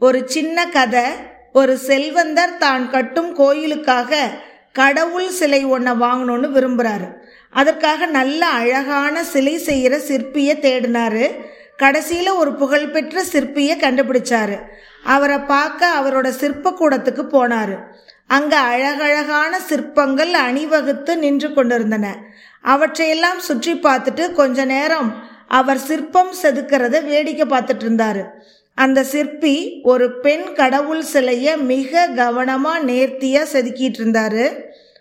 ஒரு 0.00 0.20
சின்ன 0.34 0.58
கதை 0.76 1.06
ஒரு 1.60 1.72
செல்வந்தர் 1.88 2.52
தான் 2.58 2.84
கட்டும் 2.90 3.30
கோயிலுக்காக 3.40 4.20
கடவுள் 4.78 5.30
சிலை 5.38 5.60
ஒன்றை 5.74 5.92
வாங்கணும்னு 6.02 6.48
விரும்புகிறாரு 6.56 7.08
அதற்காக 7.58 8.06
நல்ல 8.18 8.42
அழகான 8.60 9.22
சிலை 9.32 9.54
செய்கிற 9.68 9.94
சிற்பியை 10.08 10.54
தேடினாரு. 10.66 11.24
கடைசியில் 11.76 12.32
ஒரு 12.32 12.50
புகழ்பெற்ற 12.52 13.22
சிற்பியை 13.32 13.74
கண்டுபிடிச்சாரு. 13.84 14.56
அவரை 15.14 15.38
பார்க்க 15.52 15.88
அவரோட 15.98 16.28
சிற்பக்கூடத்துக்கு 16.40 17.24
போனார். 17.36 17.74
அங்கே 18.36 18.58
அழகழகான 18.72 19.52
சிற்பங்கள் 19.68 20.32
அணிவகுத்து 20.46 21.12
நின்று 21.16 21.50
கொண்டிருந்தன. 21.52 22.06
அவற்றையெல்லாம் 22.64 23.40
சுற்றி 23.48 23.74
பார்த்துட்டு 23.86 24.24
கொஞ்ச 24.32 24.64
நேரம் 24.74 25.10
அவர் 25.58 25.80
சிற்பம் 25.88 26.32
செதுக்கிறத 26.42 26.96
வேடிக்கை 27.10 27.46
பார்த்துட்டு 27.48 27.84
இருந்தாரு. 27.86 28.22
அந்த 28.82 29.00
சிற்பி 29.04 29.54
ஒரு 29.82 30.06
பெண் 30.20 30.46
கடவுள் 30.52 31.02
சிலைய 31.12 31.56
மிக 31.62 32.08
கவனமா 32.16 32.72
நேர்த்தியா 32.86 33.42
செதுக்கிட்டு 33.52 33.98
இருந்தாரு 34.00 34.44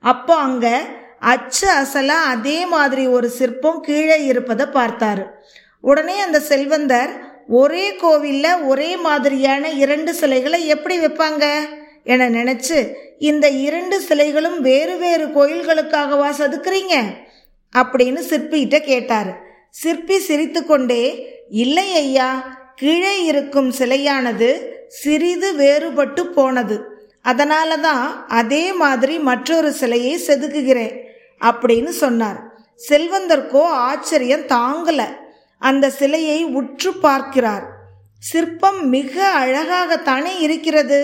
அப்போ 0.00 0.34
அங்க 0.36 0.66
அச்சு 1.32 1.66
அசலா 1.68 2.18
அதே 2.34 2.58
மாதிரி 2.66 3.06
ஒரு 3.06 3.28
சிற்பம் 3.28 3.80
கீழே 3.80 4.18
இருப்பதை 4.24 4.66
பார்த்தாரு. 4.66 5.24
உடனே 5.80 6.16
அந்த 6.20 6.38
செல்வந்தர் 6.40 7.12
ஒரே 7.48 7.86
கோவில்ல 8.02 8.46
ஒரே 8.66 8.96
மாதிரியான 8.96 9.70
இரண்டு 9.82 10.14
சிலைகளை 10.14 10.60
எப்படி 10.66 10.96
வைப்பாங்க? 10.98 11.44
என 12.04 12.28
நினைச்சு 12.30 12.78
இந்த 13.18 13.46
இரண்டு 13.48 13.96
சிலைகளும் 14.08 14.58
வேறு 14.60 14.96
வேறு 14.96 15.26
கோயில்களுக்காகவா 15.26 16.30
செதுக்குறீங்க? 16.38 16.96
அப்படின்னு 17.72 18.20
சிற்பிகிட்ட 18.30 18.78
கேட்டாரு. 18.80 19.32
சிற்பி 19.70 20.18
சிரித்துக்கொண்டே 20.18 21.02
இல்லை 21.48 21.86
ஐயா 21.94 22.30
கீழே 22.80 23.14
இருக்கும் 23.30 23.70
சிலையானது 23.78 24.48
சிறிது 25.00 25.48
வேறுபட்டு 25.62 26.22
போனது. 26.36 26.76
அதனால 27.30 27.70
தான் 27.76 28.04
அதே 28.40 28.64
மாதிரி 28.82 29.14
மற்றொரு 29.30 29.70
சிலையை 29.80 30.14
செதுக்குகிறேன் 30.26 30.94
அப்படின்னு 31.40 31.92
சொன்னார். 32.02 32.38
செல்வந்தர்க்கோ 32.88 33.62
ஆச்சரியம் 33.88 34.46
தாங்கல. 34.54 35.02
அந்த 35.62 35.86
சிலையை 35.90 36.38
உற்று 36.58 36.90
பார்க்கிறார். 37.06 37.64
சிற்பம் 38.22 38.80
மிக 38.88 39.12
அழகாகத்தானே 39.42 40.32
இருக்கிறது 40.46 41.00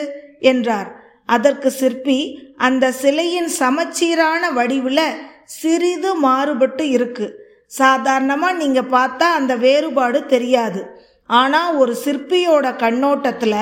என்றார். 0.51 0.91
அதற்கு 1.27 1.71
சிற்பி 1.71 2.19
அந்த 2.67 2.85
சிலையின் 3.03 3.51
சமச்சீரான 3.61 4.51
வடிவில் 4.51 5.09
சிறிது 5.61 6.11
மாறுபட்டு 6.27 6.85
இருக்கு. 6.97 7.27
சாதாரணமாக 7.81 8.59
நீங்கள் 8.63 8.91
பார்த்தா 8.97 9.27
அந்த 9.39 9.53
வேறுபாடு 9.65 10.19
தெரியாது. 10.35 10.83
ஆனால் 11.31 11.77
ஒரு 11.77 11.93
சிற்பியோட 12.05 12.67
கண்ணோட்டத்தில் 12.77 13.61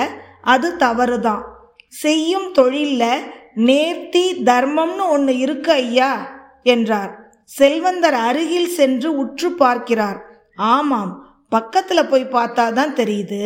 அது 0.55 0.69
தவறு 0.77 1.19
தான் 1.21 1.43
செய்யும் 1.93 2.49
தொழில்ல 2.59 3.03
நேர்த்தி 3.69 4.25
தர்மம்னு 4.49 5.05
ஒன்று 5.17 5.35
இருக்கு 5.39 5.73
ஐயா 5.73 6.13
என்றார். 6.63 7.13
செல்வந்தர் 7.51 8.17
அருகில் 8.29 8.71
சென்று 8.79 9.09
உற்று 9.17 9.49
பார்க்கிறார். 9.53 10.19
ஆமாம் 10.57 11.13
பக்கத்தில் 11.49 12.11
போய் 12.11 12.33
பார்த்தா 12.37 12.65
தான் 12.73 12.95
தெரியுது. 12.95 13.43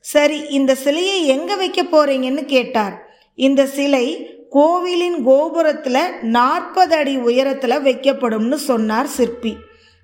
சரி 0.00 0.38
இந்த 0.48 0.72
சிலையை 0.74 1.18
எங்கே 1.26 1.54
வைக்க 1.54 1.80
போறீங்கன்னு 1.82 2.44
கேட்டார். 2.44 2.96
இந்த 3.38 3.62
சிலை 3.76 4.06
கோவிலின் 4.50 5.18
கோபுரத்தில் 5.24 6.02
நாற்பது 6.36 6.94
அடி 6.96 7.14
உயரத்தில் 7.28 7.84
வைக்கப்படும்னு 7.86 8.58
சொன்னார் 8.70 9.10
சிற்பி. 9.16 9.52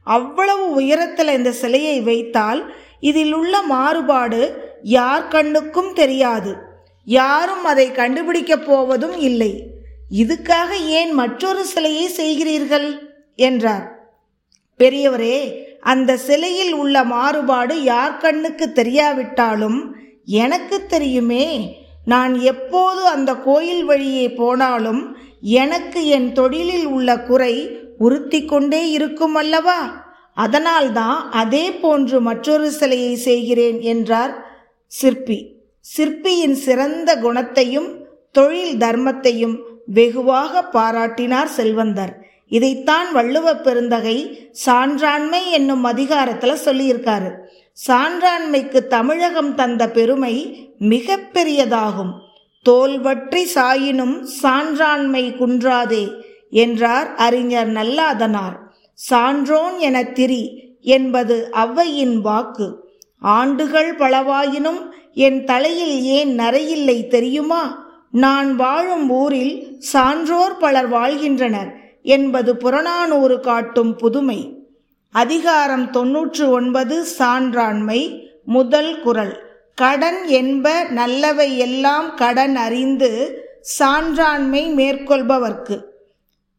அவ்வளவு 0.07 0.65
உயரத்தில் 0.73 1.37
இந்த 1.39 1.51
சிலையை 1.63 1.97
வைத்தால் 2.01 2.61
இதில் 3.05 3.33
உள்ள 3.33 3.63
மாறுபாடு 3.63 4.41
யார் 4.83 5.29
கண்ணுக்கும் 5.29 5.93
தெரியாது. 5.93 6.57
யாரும் 7.05 7.65
அதை 7.65 7.93
கண்டுபிடிக்கப் 7.93 8.65
போவதும் 8.65 9.17
இல்லை. 9.19 9.67
இதுக்காக 10.19 10.71
ஏன் 10.87 11.13
மற்றொரு 11.13 11.65
சிலையை 11.65 12.07
செய்கிறீர்கள்? 12.09 12.99
என்றார். 13.37 13.87
பெரியவரே 14.79 15.63
அந்த 15.81 16.17
சிலையில் 16.17 16.73
உள்ள 16.73 17.05
மாறுபாடு 17.05 17.83
யார் 17.83 18.17
கண்ணுக்கு 18.17 18.73
தெரியாவிட்டாலும் 18.75 19.81
எனக்கு 20.25 20.87
தெரியுமே. 20.87 21.47
நான் 22.05 22.41
எப்போது 22.41 23.07
அந்த 23.07 23.35
கோயில் 23.35 23.85
வழியே 23.85 24.33
போனாலும் 24.33 25.17
எனக்கு 25.41 26.07
என் 26.07 26.33
தொழிலில் 26.33 26.87
உள்ள 26.87 27.21
குறை 27.21 27.79
உறுத்தி 27.99 28.45
கொண்டே 28.45 28.91
இருக்கும் 28.91 29.35
அல்லவா? 29.35 30.04
அதனால்தான் 30.35 31.31
அதே 31.31 31.73
போன்று 31.73 32.21
மற்றொரு 32.21 32.71
சிலையை 32.71 33.17
செய்கிறேன் 33.17 33.81
என்றார் 33.81 34.47
சிற்பி. 34.87 35.53
சிற்பியின் 35.81 36.55
சிறந்த 36.55 37.17
குணத்தையும் 37.19 37.89
தொழில் 38.33 38.77
தர்மத்தையும் 38.79 39.57
வெகுவாக 39.87 40.63
பாராட்டினார் 40.73 41.51
செல்வந்தர். 41.57 42.13
இதைத்தான் 42.49 43.13
வள்ளுவ 43.13 43.57
பெருந்தகை 43.57 44.51
சான்றாண்மை 44.67 45.51
என்னும் 45.51 45.85
அதிகாரத்தில் 45.85 46.63
சொல்லியிருக்காரு. 46.65 47.31
சான்றாண்மைக்கு 47.89 48.87
தமிழகம் 48.87 49.55
தந்த 49.55 49.91
பெருமை 49.91 50.35
மிக 50.79 51.17
பெரியதாகும். 51.33 52.13
தோல்வற்றி 52.65 53.43
சாயினும் 53.55 54.17
சான்றாண்மை 54.43 55.25
குன்றாதே 55.37 56.05
என்றார் 56.51 57.15
அறிஞர் 57.15 57.73
நல்லாதனார். 57.73 58.57
சான்றோன் 58.95 59.79
என 59.79 60.03
திரி 60.03 60.43
என்பது 60.81 61.49
ஔவையின் 61.53 62.21
வாக்கு. 62.21 62.67
ஆண்டுகள் 63.19 63.97
பலவாயினும் 63.97 64.81
என் 65.15 65.45
தலையில் 65.45 66.03
ஏன் 66.03 66.39
நரையில்லை 66.39 67.07
தெரியுமா? 67.07 67.63
நான் 68.11 68.57
வாழும் 68.57 69.11
ஊரில் 69.11 69.77
சான்றோர் 69.79 70.57
பலர் 70.57 70.89
வாழ்கின்றனர் 70.89 71.71
என்பது 72.03 72.57
புறநானூறு 72.57 73.41
காட்டும் 73.41 73.97
புதுமை. 73.97 74.59
அதிகாரம் 75.11 75.91
தொன்னூற்று 75.91 76.51
ஒன்பது 76.51 77.07
சான்றாண்மை 77.19 78.01
முதல் 78.45 79.01
குரல். 79.01 79.35
கடன் 79.75 80.27
என்ப 80.27 80.83
நல்லவை 80.83 81.59
எல்லாம் 81.59 82.15
கடன் 82.15 82.57
அறிந்து 82.57 83.11
சான்றாண்மை 83.79 84.63
மேற்கொள்பவர்க்கு. 84.75 85.81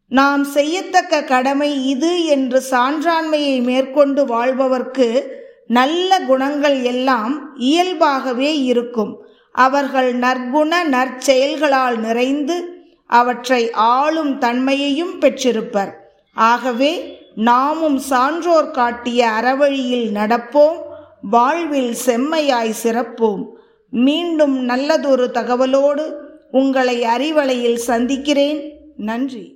நாம் 0.10 0.44
செய்யத்தக்க 0.44 1.24
கடமை 1.24 1.88
இது 1.90 2.26
என்று 2.26 2.64
சான்றாண்மையை 2.72 3.64
மேற்கொண்டு 3.64 4.26
வாழ்பவர்க்கு 4.26 5.28
நல்ல 5.68 6.20
குணங்கள் 6.20 6.82
எல்லாம் 6.82 7.56
இயல்பாகவே 7.56 8.64
இருக்கும். 8.64 9.26
அவர்கள் 9.52 10.20
நற்குண 10.20 10.84
நற்செயல்களால் 10.84 12.00
நிறைந்து 12.00 12.84
அவற்றை 13.06 13.72
ஆளும் 13.72 14.38
தன்மையையும் 14.38 15.20
பெற்றிருப்பர். 15.20 15.94
ஆகவே 16.34 17.20
நாமும் 17.36 17.98
சான்றோர் 17.98 18.72
காட்டிய 18.72 19.28
அறவழியில் 19.28 20.12
நடப்போம் 20.14 20.78
வாழ்வில் 21.22 21.94
செம்மையாய் 22.06 22.74
சிறப்போம். 22.84 23.46
மீண்டும் 23.90 24.64
நல்லதொரு 24.64 25.32
தகவலோடு 25.34 26.14
உங்களை 26.52 27.04
அறிவலையில் 27.04 27.76
சந்திக்கிறேன். 27.76 28.78
நன்றி. 28.98 29.55